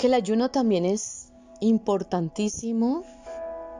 [0.00, 3.02] que el ayuno también es importantísimo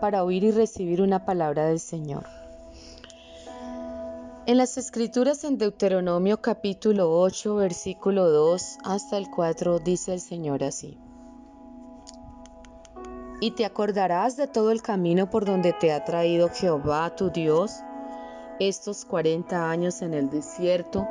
[0.03, 2.27] para oír y recibir una palabra del Señor.
[4.45, 10.63] En las escrituras en Deuteronomio capítulo 8 versículo 2 hasta el 4 dice el Señor
[10.63, 10.99] así.
[13.41, 17.77] Y te acordarás de todo el camino por donde te ha traído Jehová tu Dios
[18.59, 21.09] estos 40 años en el desierto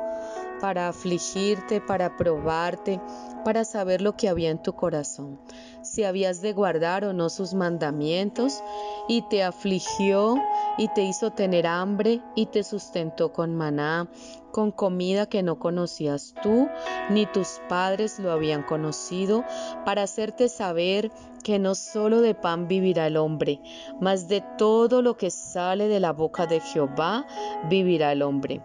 [0.60, 3.00] para afligirte, para probarte,
[3.44, 5.40] para saber lo que había en tu corazón,
[5.82, 8.62] si habías de guardar o no sus mandamientos,
[9.08, 10.36] y te afligió
[10.78, 14.08] y te hizo tener hambre y te sustentó con maná,
[14.52, 16.68] con comida que no conocías tú,
[17.08, 19.44] ni tus padres lo habían conocido,
[19.84, 21.10] para hacerte saber
[21.42, 23.60] que no solo de pan vivirá el hombre,
[24.00, 27.26] mas de todo lo que sale de la boca de Jehová
[27.68, 28.60] vivirá el hombre.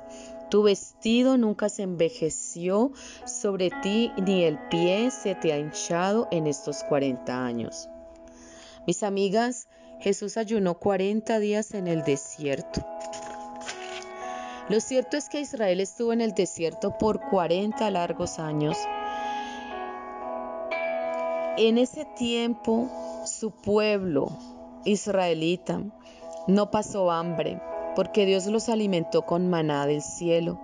[0.56, 2.94] Tu vestido nunca se envejeció
[3.26, 7.90] sobre ti, ni el pie se te ha hinchado en estos 40 años.
[8.88, 9.68] Mis amigas,
[10.00, 12.88] Jesús ayunó 40 días en el desierto.
[14.70, 18.78] Lo cierto es que Israel estuvo en el desierto por 40 largos años.
[21.58, 22.90] En ese tiempo,
[23.26, 24.30] su pueblo
[24.86, 25.82] israelita
[26.48, 27.60] no pasó hambre
[27.96, 30.60] porque Dios los alimentó con maná del cielo.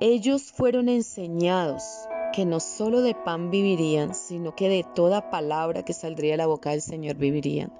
[0.00, 1.84] Ellos fueron enseñados
[2.32, 6.46] que no solo de pan vivirían, sino que de toda palabra que saldría de la
[6.46, 7.72] boca del Señor vivirían.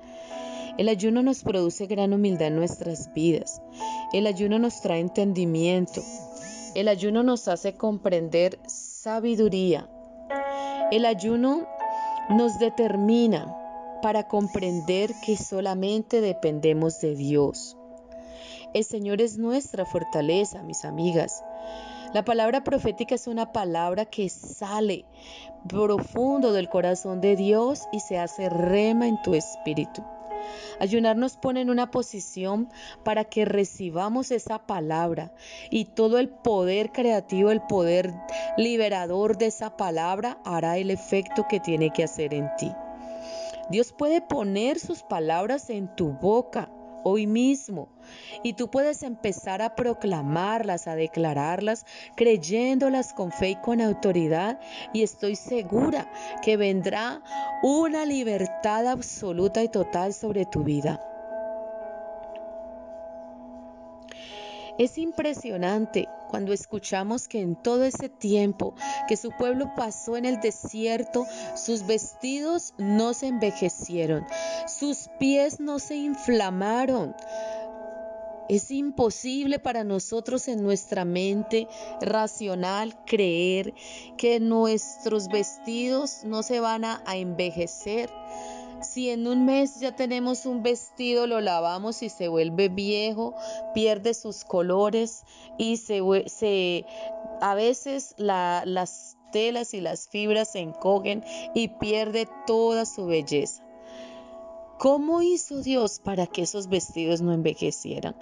[0.78, 3.60] El ayuno nos produce gran humildad en nuestras vidas.
[4.12, 6.03] El ayuno nos trae entendimiento.
[6.75, 9.88] El ayuno nos hace comprender sabiduría.
[10.91, 11.66] El ayuno
[12.31, 13.54] nos determina
[14.04, 17.75] para comprender que solamente dependemos de Dios.
[18.75, 21.42] El Señor es nuestra fortaleza, mis amigas.
[22.12, 25.06] La palabra profética es una palabra que sale
[25.66, 30.04] profundo del corazón de Dios y se hace rema en tu espíritu.
[30.81, 32.69] Ayunar nos pone en una posición
[33.04, 35.32] para que recibamos esa palabra
[35.70, 38.12] y todo el poder creativo, el poder
[38.59, 42.70] liberador de esa palabra hará el efecto que tiene que hacer en ti.
[43.70, 46.70] Dios puede poner sus palabras en tu boca
[47.04, 47.88] hoy mismo
[48.42, 51.86] y tú puedes empezar a proclamarlas, a declararlas,
[52.16, 54.58] creyéndolas con fe y con autoridad
[54.92, 56.10] y estoy segura
[56.42, 57.22] que vendrá
[57.62, 61.13] una libertad absoluta y total sobre tu vida.
[64.78, 68.74] Es impresionante cuando escuchamos que en todo ese tiempo
[69.06, 74.26] que su pueblo pasó en el desierto, sus vestidos no se envejecieron,
[74.66, 77.14] sus pies no se inflamaron.
[78.48, 81.68] Es imposible para nosotros en nuestra mente
[82.00, 83.74] racional creer
[84.18, 88.10] que nuestros vestidos no se van a, envejecer
[88.84, 93.34] si en un mes ya tenemos un vestido, lo lavamos y se vuelve viejo,
[93.74, 95.24] pierde sus colores
[95.58, 96.86] y se,
[97.40, 101.24] a veces las telas y las fibras se encogen
[101.54, 103.62] y pierde toda su belleza.
[104.78, 108.16] ¿Cómo hizo Dios para que esos vestidos no envejecieran?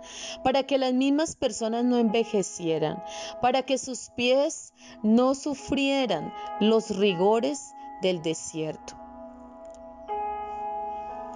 [0.44, 3.02] Para que las mismas personas no envejecieran,
[3.40, 9.01] para que sus pies no sufrieran los rigores del desierto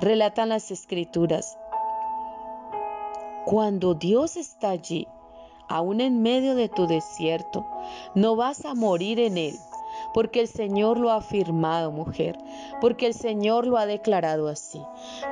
[0.01, 1.59] relatan las escrituras.
[3.45, 5.07] Cuando Dios está allí,
[5.69, 7.67] aún en medio de tu desierto,
[8.15, 9.57] no vas a morir en él,
[10.13, 12.39] porque el Señor lo ha afirmado, mujer,
[12.81, 14.83] porque el Señor lo ha declarado así,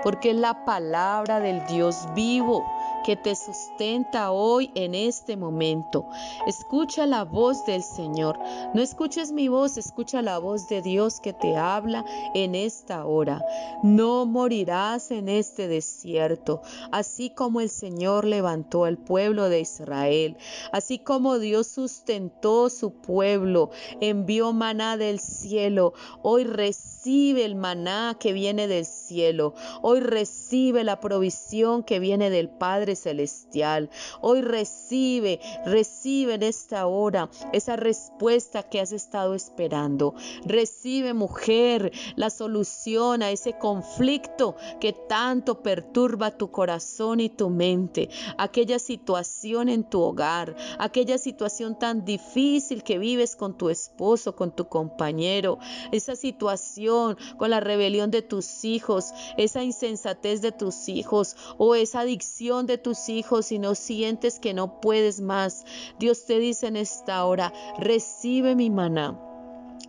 [0.03, 2.65] porque es la palabra del Dios vivo
[3.05, 6.07] que te sustenta hoy en este momento.
[6.47, 8.39] Escucha la voz del Señor.
[8.73, 12.05] No escuches mi voz, escucha la voz de Dios que te habla
[12.35, 13.45] en esta hora.
[13.83, 20.37] No morirás en este desierto, así como el Señor levantó al pueblo de Israel,
[20.73, 25.93] así como Dios sustentó su pueblo, envió maná del cielo.
[26.23, 29.55] Hoy recibe el maná que viene del cielo.
[29.83, 33.91] Hoy recibe la provisión que viene del Padre Celestial.
[34.21, 40.15] Hoy recibe, recibe en esta hora esa respuesta que has estado esperando.
[40.45, 48.09] Recibe, mujer, la solución a ese conflicto que tanto perturba tu corazón y tu mente.
[48.39, 54.55] Aquella situación en tu hogar, aquella situación tan difícil que vives con tu esposo, con
[54.55, 55.59] tu compañero,
[55.93, 62.01] esa situación con la rebelión de tus hijos, esa insensatez de tus hijos o esa
[62.01, 65.65] adicción de tus hijos y no sientes que no puedes más.
[65.99, 69.34] Dios te dice en esta hora, recibe mi maná.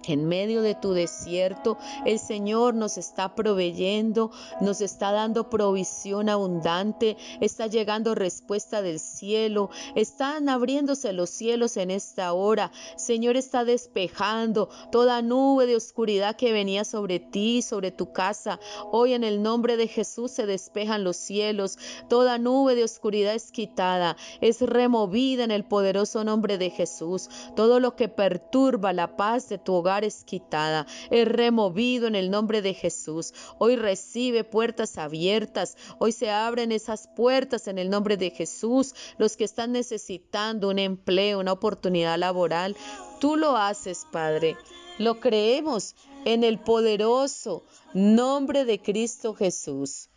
[0.08, 4.32] En medio de tu desierto, el Señor nos está proveyendo,
[4.62, 11.92] nos está dando provisión abundante, está llegando respuesta del cielo, están abriéndose los cielos en
[11.92, 12.72] esta hora.
[12.98, 18.60] Señor está despejando toda nube de oscuridad que venía sobre ti, sobre tu casa.
[18.92, 21.78] Hoy en el nombre de Jesús se despejan los cielos,
[22.10, 27.30] toda nube de oscuridad es quitada, es removida en el poderoso nombre de Jesús.
[27.56, 32.30] Todo lo que perturba la paz de tu hogar es quitada, es removido en el
[32.30, 33.34] nombre de Jesús.
[33.58, 38.94] Hoy recibe puertas abiertas, hoy se abren esas puertas en el nombre de Jesús.
[39.18, 42.76] Los que están necesitando un empleo, una oportunidad laboral,
[43.20, 44.58] tú lo haces, Padre.
[44.98, 45.96] Lo creemos
[46.26, 47.64] en el poderoso
[47.94, 50.10] nombre de Cristo Jesús.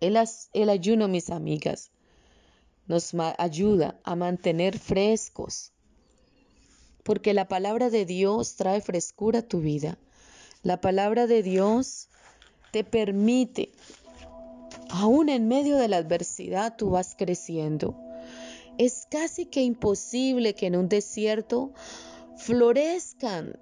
[0.00, 0.16] El,
[0.52, 1.90] el, ayuno, mis amigas,
[2.86, 5.72] nos ayuda a mantener frescos,
[7.08, 9.96] porque la palabra de Dios trae frescura a tu vida.
[10.62, 12.10] La palabra de Dios
[12.70, 13.72] te permite,
[14.90, 17.98] aún en medio de la adversidad, tú vas creciendo.
[18.76, 21.72] Es casi que imposible que en un desierto
[22.36, 23.58] florezcan.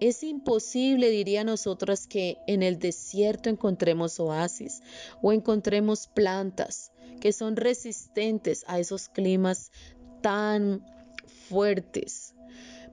[0.00, 4.80] Es imposible, diría nosotros, que en el desierto encontremos oasis
[5.20, 6.90] o encontremos plantas
[7.20, 9.70] que son resistentes a esos climas
[10.22, 10.82] tan
[11.52, 12.34] fuertes.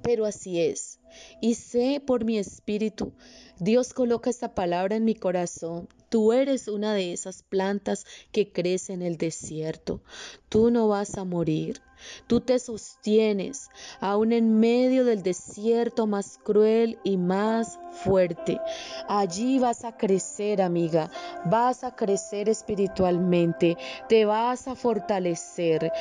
[0.03, 0.99] Pero así es.
[1.41, 3.13] Y sé por mi espíritu,
[3.57, 5.87] Dios coloca esta palabra en mi corazón.
[6.09, 10.01] Tú eres una de esas plantas que crece en el desierto.
[10.49, 11.81] Tú no vas a morir.
[12.27, 13.69] Tú te sostienes
[13.99, 18.59] aún en medio del desierto más cruel y más fuerte.
[19.07, 21.09] Allí vas a crecer, amiga.
[21.45, 23.77] Vas a crecer espiritualmente.
[24.07, 25.91] Te vas a fortalecer.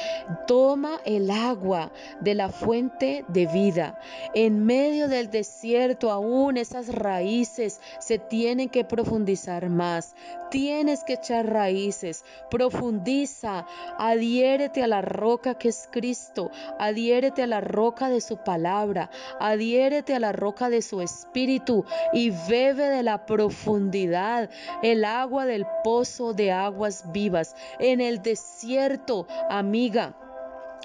[0.46, 3.98] Toma el agua de la fuente de vida.
[4.34, 10.14] En medio del desierto aún esas raíces se tienen que profundizar más.
[10.50, 12.24] Tienes que echar raíces.
[12.50, 13.66] Profundiza.
[13.98, 20.14] Adhiérete a la roca que es Cristo, adhiérete a la roca de su palabra, adhiérete
[20.14, 24.50] a la roca de su espíritu y bebe de la profundidad,
[24.82, 27.54] el agua del pozo de aguas vivas.
[27.78, 30.14] En el desierto, amiga,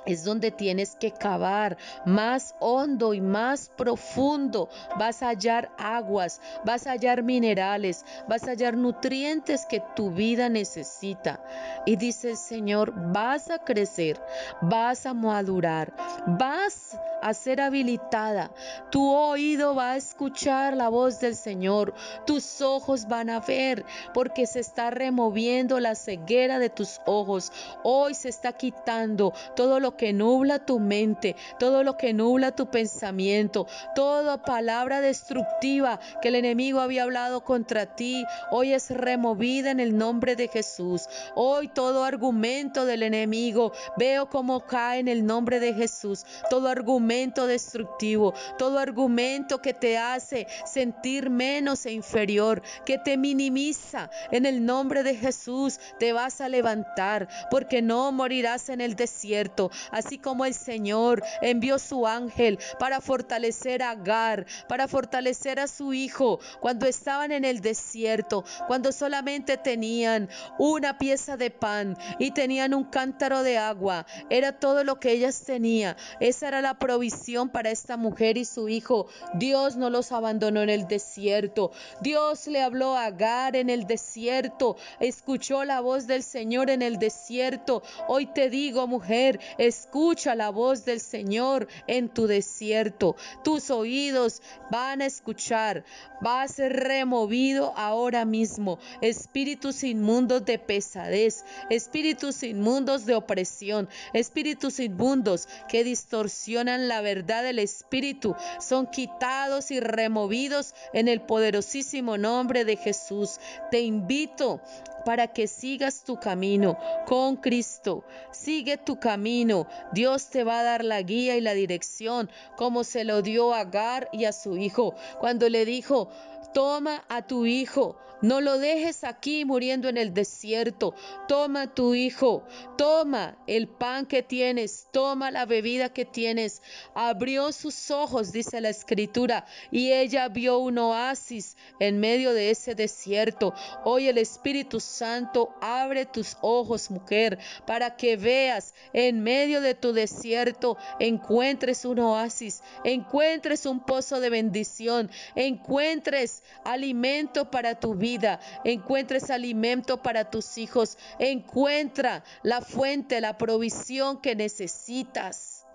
[0.06, 4.69] es donde tienes que cavar más hondo y más profundo.
[4.98, 10.50] Vas a hallar aguas, vas a hallar minerales, vas a hallar nutrientes que tu vida
[10.50, 11.44] necesita.
[11.86, 14.22] Y dice el Señor, vas a crecer,
[14.62, 15.94] vas a madurar,
[16.28, 18.52] vas a ser habilitada.
[18.92, 21.94] Tu oído va a escuchar la voz del Señor,
[22.25, 27.52] tus ojos van a ver, porque se está removiendo la ceguera de tus ojos.
[27.84, 32.69] Hoy se está quitando todo lo que nubla tu mente, todo lo que nubla tu
[32.69, 39.80] pensamiento, toda palabra destructiva que el enemigo había hablado contra ti, hoy es removida en
[39.80, 41.07] el nombre de Jesús.
[41.36, 46.26] Hoy todo argumento del enemigo, veo cómo cae en el nombre de Jesús.
[46.50, 47.13] Todo argumento
[47.48, 54.66] destructivo, todo argumento que te hace sentir menos e inferior, que te minimiza, en el
[54.66, 60.46] nombre de Jesús te vas a levantar, porque no morirás en el desierto así como
[60.46, 66.88] el Señor envió su ángel para fortalecer a Agar, para fortalecer a su hijo cuando
[66.88, 73.44] estaban en el desierto, cuando solamente tenían una pieza de pan y tenían un cántaro
[73.44, 74.08] de agua.
[74.30, 75.96] Era todo lo que ellas tenían.
[76.20, 77.03] Esa era la provisión
[77.52, 79.07] para esta mujer y su hijo.
[79.33, 81.72] Dios no los abandonó en el desierto.
[82.02, 84.78] Dios le habló a Agar en el desierto.
[85.00, 87.83] Escuchó la voz del Señor en el desierto.
[88.07, 93.16] Hoy te digo, mujer, escucha la voz del Señor en tu desierto.
[93.44, 94.42] Tus oídos
[94.72, 95.83] van a escuchar.
[96.26, 98.80] Va a ser removido ahora mismo.
[99.02, 107.57] Espíritus inmundos de pesadez, espíritus inmundos de opresión, espíritus inmundos que distorsionan la verdad del
[107.57, 113.40] Espíritu son quitados y removidos en el poderosísimo nombre de Jesús.
[113.71, 114.62] Te invito
[115.04, 118.06] para que sigas tu camino con Cristo.
[118.31, 119.68] Sigue tu camino.
[119.92, 123.62] Dios te va a dar la guía y la dirección como se lo dio a
[123.62, 126.09] Agar y a su hijo cuando le dijo,
[126.54, 130.95] Toma a tu hijo, no lo dejes aquí muriendo en el desierto.
[131.28, 132.45] Toma a tu hijo,
[132.78, 136.62] toma el pan que tienes, toma la bebida que tienes.
[136.95, 142.76] Abrió sus ojos, dice la escritura, y ella vio un oasis en medio de ese
[142.76, 143.54] desierto.
[143.83, 149.92] Hoy el Espíritu Santo abre tus ojos, mujer, para que veas en medio de tu
[149.92, 159.30] desierto, encuentres un oasis, encuentres un pozo de bendición, encuentres alimento para tu vida, encuentres
[159.30, 165.66] alimento para tus hijos, encuentra la fuente, la provisión que necesitas.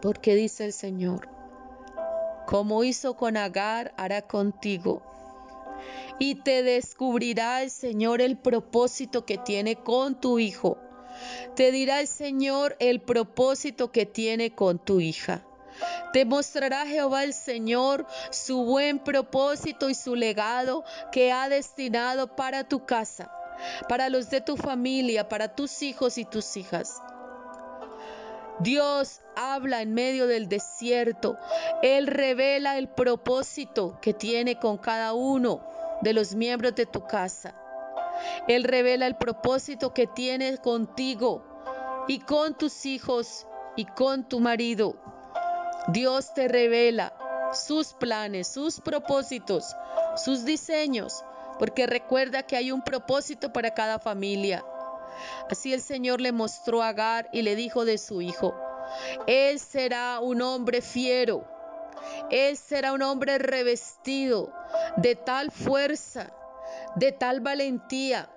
[0.00, 1.28] Porque dice el Señor,
[2.46, 5.02] como hizo con Agar, hará contigo.
[6.18, 10.78] Y te descubrirá el Señor el propósito que tiene con tu hijo.
[11.54, 15.44] Te dirá el Señor el propósito que tiene con tu hija.
[16.12, 22.64] Te mostrará Jehová el Señor su buen propósito y su legado que ha destinado para
[22.64, 23.32] tu casa,
[23.88, 27.00] para los de tu familia, para tus hijos y tus hijas.
[28.60, 31.36] Dios habla en medio del desierto.
[31.82, 35.66] Él revela el propósito que tiene con cada uno
[36.00, 37.54] de los miembros de tu casa.
[38.46, 41.44] Él revela el propósito que tiene contigo
[42.08, 43.46] y con tus hijos
[43.76, 44.96] y con tu marido.
[45.88, 47.12] Dios te revela
[47.52, 49.76] sus planes, sus propósitos,
[50.16, 51.24] sus diseños,
[51.58, 54.64] porque recuerda que hay un propósito para cada familia.
[55.50, 58.54] Así el Señor le mostró a Agar y le dijo de su hijo,
[59.26, 61.44] Él será un hombre fiero,
[62.30, 64.52] Él será un hombre revestido
[64.96, 66.32] de tal fuerza,
[66.94, 68.30] de tal valentía,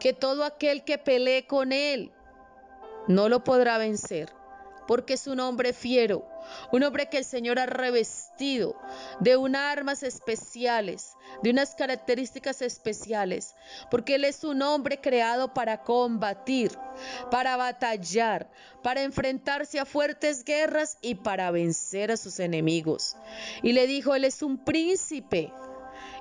[0.00, 2.12] que todo aquel que pelee con Él
[3.06, 4.37] no lo podrá vencer
[4.88, 6.26] porque es un hombre fiero,
[6.72, 8.74] un hombre que el Señor ha revestido
[9.20, 13.54] de unas armas especiales, de unas características especiales,
[13.90, 16.72] porque Él es un hombre creado para combatir,
[17.30, 18.50] para batallar,
[18.82, 23.14] para enfrentarse a fuertes guerras y para vencer a sus enemigos.
[23.62, 25.52] Y le dijo, Él es un príncipe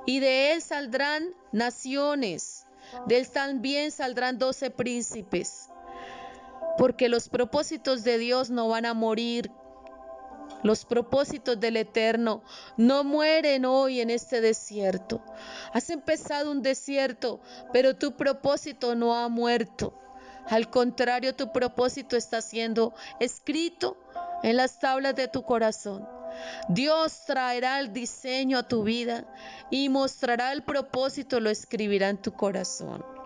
[0.06, 2.66] y de Él saldrán naciones,
[3.06, 5.70] de Él también saldrán doce príncipes
[6.78, 9.52] porque los propósitos de Dios no van a morir.
[10.64, 12.42] Los propósitos del Eterno
[12.78, 15.22] no mueren hoy en este desierto.
[15.74, 17.42] Has empezado un desierto,
[17.74, 19.94] pero tu propósito no ha muerto.
[20.48, 23.98] Al contrario, tu propósito está siendo escrito
[24.44, 26.08] en las tablas de tu corazón.
[26.70, 29.26] Dios traerá el diseño a tu vida
[29.70, 33.17] y mostrará el propósito, lo escribirá en tu corazón.